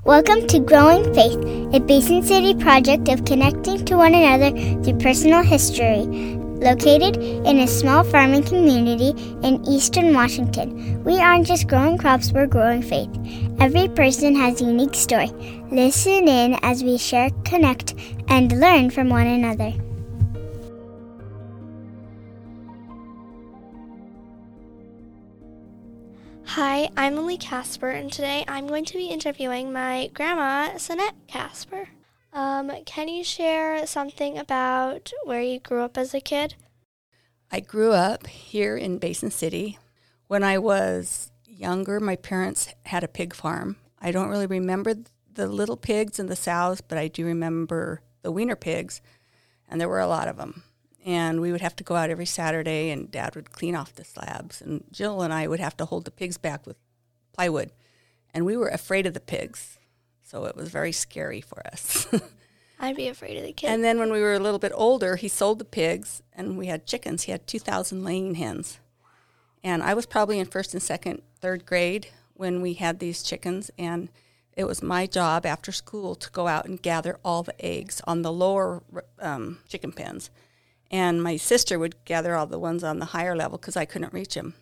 [0.00, 1.38] Welcome to Growing Faith,
[1.72, 4.50] a Basin City project of connecting to one another
[4.82, 6.00] through personal history.
[6.58, 9.10] Located in a small farming community
[9.46, 13.10] in eastern Washington, we aren't just growing crops, we're growing faith.
[13.60, 15.30] Every person has a unique story.
[15.70, 17.94] Listen in as we share, connect,
[18.26, 19.72] and learn from one another.
[26.44, 31.88] Hi, I'm Lynley Casper, and today I'm going to be interviewing my grandma, Sanette Casper.
[32.32, 36.54] Um, can you share something about where you grew up as a kid?
[37.50, 39.78] I grew up here in Basin City.
[40.26, 43.76] When I was younger, my parents had a pig farm.
[44.00, 44.94] I don't really remember
[45.32, 49.00] the little pigs and the sows, but I do remember the weaner pigs,
[49.70, 50.62] and there were a lot of them
[51.04, 54.04] and we would have to go out every Saturday, and Dad would clean off the
[54.04, 56.76] slabs, and Jill and I would have to hold the pigs back with
[57.32, 57.70] plywood,
[58.32, 59.78] and we were afraid of the pigs,
[60.22, 62.06] so it was very scary for us.
[62.80, 63.72] I'd be afraid of the kids.
[63.72, 66.66] And then when we were a little bit older, he sold the pigs, and we
[66.66, 67.24] had chickens.
[67.24, 68.78] He had two thousand laying hens,
[69.64, 73.70] and I was probably in first and second, third grade when we had these chickens,
[73.78, 74.08] and
[74.56, 78.22] it was my job after school to go out and gather all the eggs on
[78.22, 78.82] the lower
[79.18, 80.30] um, chicken pens
[80.92, 84.12] and my sister would gather all the ones on the higher level because I couldn't
[84.12, 84.54] reach them.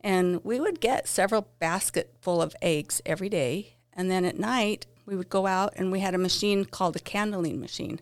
[0.00, 3.74] And we would get several basket full of eggs every day.
[3.92, 7.00] And then at night, we would go out and we had a machine called a
[7.00, 8.00] candling machine.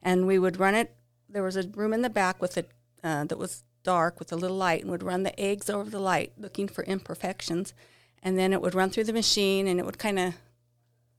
[0.00, 0.94] And we would run it.
[1.28, 2.70] There was a room in the back with it
[3.02, 6.00] uh, that was dark with a little light and would run the eggs over the
[6.00, 7.74] light looking for imperfections.
[8.22, 10.34] And then it would run through the machine and it would kind of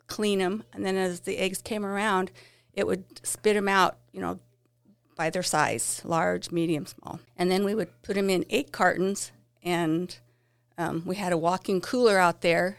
[0.07, 0.63] clean them.
[0.71, 2.31] And then as the eggs came around,
[2.73, 4.39] it would spit them out, you know,
[5.19, 7.19] by their size large, medium, small.
[7.35, 10.17] And then we would put them in eight cartons, and
[10.77, 12.77] um, we had a walk-in cooler out there.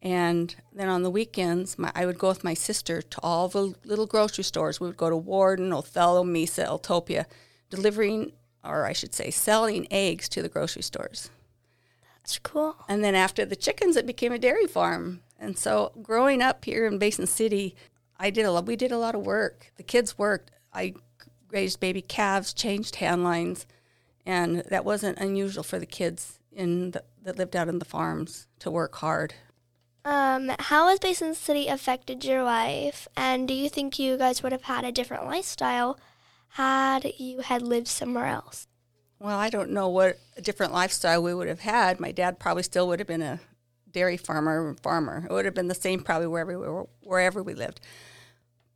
[0.00, 3.74] And then on the weekends, my, I would go with my sister to all the
[3.84, 4.78] little grocery stores.
[4.78, 7.26] We would go to Warden, Othello, Mesa, Eltopia,
[7.70, 11.28] delivering, or I should say, selling eggs to the grocery stores.
[12.14, 12.76] That's cool.
[12.88, 15.22] And then after the chickens, it became a dairy farm.
[15.40, 17.74] And so growing up here in Basin City,
[18.16, 18.66] I did a lot.
[18.66, 19.72] We did a lot of work.
[19.76, 20.52] The kids worked.
[20.72, 20.94] I
[21.50, 23.66] raised baby calves, changed hand lines,
[24.24, 28.46] and that wasn't unusual for the kids in the, that lived out in the farms
[28.60, 29.34] to work hard.
[30.04, 34.52] Um, how has Basin City affected your life, and do you think you guys would
[34.52, 35.98] have had a different lifestyle
[36.54, 38.66] had you had lived somewhere else?
[39.18, 42.00] Well, I don't know what a different lifestyle we would have had.
[42.00, 43.40] My dad probably still would have been a
[43.90, 45.26] dairy farmer farmer.
[45.28, 47.80] It would have been the same probably wherever we were, wherever we lived.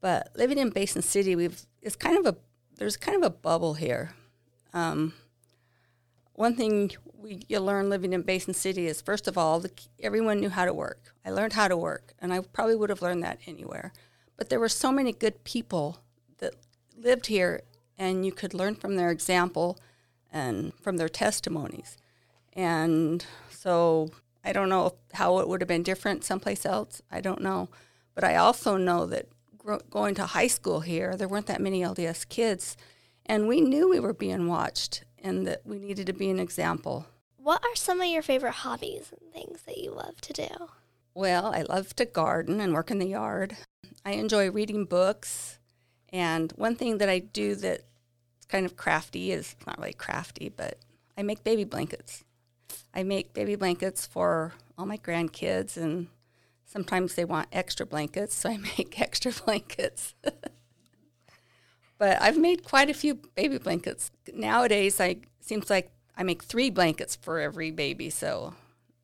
[0.01, 2.37] But living in Basin City, we've it's kind of a
[2.77, 4.15] there's kind of a bubble here.
[4.73, 5.15] Um,
[6.33, 9.71] one thing we, you learn living in Basin City is, first of all, the,
[10.03, 11.15] everyone knew how to work.
[11.25, 13.93] I learned how to work, and I probably would have learned that anywhere.
[14.37, 16.01] But there were so many good people
[16.39, 16.55] that
[16.97, 17.63] lived here,
[17.97, 19.79] and you could learn from their example
[20.33, 21.97] and from their testimonies.
[22.53, 24.11] And so
[24.45, 27.01] I don't know how it would have been different someplace else.
[27.11, 27.69] I don't know.
[28.15, 29.29] But I also know that
[29.91, 32.77] going to high school here, there weren't that many LDS kids,
[33.27, 37.07] and we knew we were being watched and that we needed to be an example.
[37.37, 40.49] What are some of your favorite hobbies and things that you love to do?
[41.15, 43.57] Well, I love to garden and work in the yard.
[44.05, 45.59] I enjoy reading books.
[46.11, 47.83] And one thing that I do that's
[48.49, 50.79] kind of crafty is not really crafty, but
[51.17, 52.25] I make baby blankets.
[52.95, 56.09] I make baby blankets for all my grandkids and
[56.65, 60.15] Sometimes they want extra blankets, so I make extra blankets.
[61.99, 64.11] but I've made quite a few baby blankets.
[64.33, 68.55] Nowadays, I seems like I make three blankets for every baby, so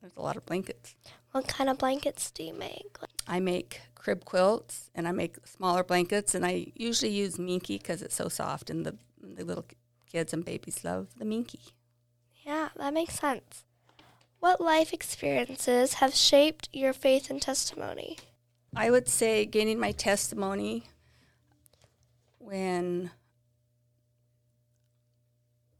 [0.01, 0.95] there's a lot of blankets.
[1.31, 2.97] What kind of blankets do you make?
[3.27, 8.01] I make crib quilts and I make smaller blankets, and I usually use Minky because
[8.01, 9.65] it's so soft, and the the little
[10.11, 11.61] kids and babies love the Minky.
[12.45, 13.63] Yeah, that makes sense.
[14.41, 18.17] What life experiences have shaped your faith and testimony?
[18.75, 20.85] I would say gaining my testimony
[22.39, 23.11] when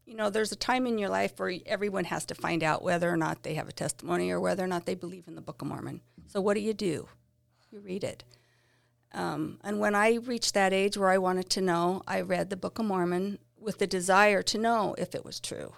[0.06, 3.10] you know there's a time in your life where everyone has to find out whether
[3.10, 5.60] or not they have a testimony or whether or not they believe in the Book
[5.60, 6.00] of Mormon.
[6.28, 7.08] So what do you do?
[7.72, 8.22] You read it.
[9.12, 12.56] Um, and when I reached that age where I wanted to know, I read the
[12.56, 15.72] Book of Mormon with the desire to know if it was true.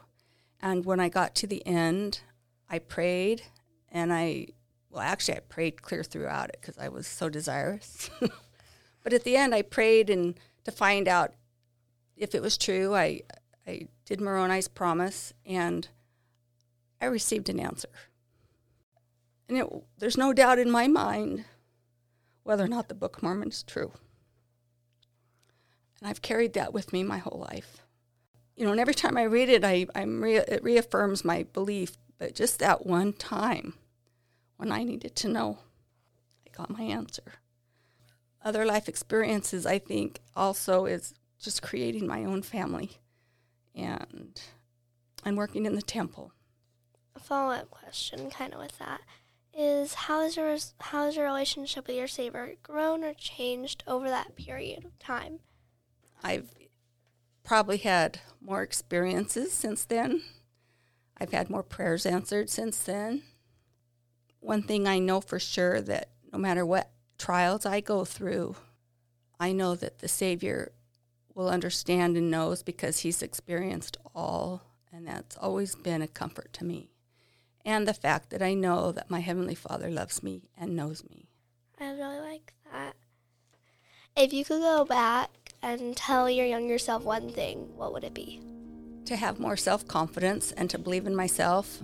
[0.61, 2.21] And when I got to the end,
[2.69, 3.43] I prayed
[3.91, 4.49] and I,
[4.91, 8.11] well, actually, I prayed clear throughout it because I was so desirous.
[9.03, 11.35] but at the end, I prayed and to find out
[12.17, 12.95] if it was true.
[12.95, 13.23] I,
[13.67, 15.89] I did Moroni's promise and
[17.01, 17.89] I received an answer.
[19.49, 19.67] And it,
[19.99, 21.45] there's no doubt in my mind
[22.43, 23.93] whether or not the Book of Mormon is true.
[26.01, 27.83] And I've carried that with me my whole life.
[28.57, 31.97] You know, and every time I read it, I, I'm re- it reaffirms my belief.
[32.19, 33.75] But just that one time
[34.57, 35.59] when I needed to know,
[36.47, 37.35] I got my answer.
[38.45, 42.99] Other life experiences, I think, also is just creating my own family
[43.75, 44.41] and
[45.25, 46.33] and working in the temple.
[47.17, 49.01] A follow up question, kind of with that,
[49.57, 54.09] is how has your how has your relationship with your Savior grown or changed over
[54.09, 55.41] that period of time?
[56.23, 56.55] I've
[57.43, 60.23] probably had more experiences since then.
[61.19, 63.23] I've had more prayers answered since then.
[64.41, 68.57] One thing I know for sure that no matter what trials I go through,
[69.39, 70.73] I know that the Savior
[71.35, 74.63] will understand and knows because he's experienced all,
[74.93, 76.91] and that's always been a comfort to me.
[77.65, 81.29] And the fact that I know that my Heavenly Father loves me and knows me.
[81.81, 82.95] I really like that.
[84.17, 85.31] If you could go back
[85.63, 88.41] and tell your younger self one thing, what would it be?
[89.07, 91.81] To have more self confidence and to believe in myself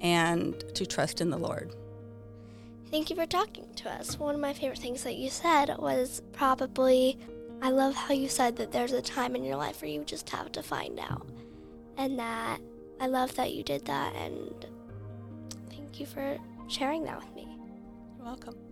[0.00, 1.74] and to trust in the Lord.
[2.90, 4.18] Thank you for talking to us.
[4.18, 7.18] One of my favorite things that you said was probably
[7.60, 10.30] I love how you said that there's a time in your life where you just
[10.30, 11.26] have to find out.
[11.96, 12.60] And that
[13.00, 14.66] I love that you did that and
[15.70, 16.38] thank you for
[16.68, 17.48] sharing that with me.
[18.16, 18.67] You're welcome.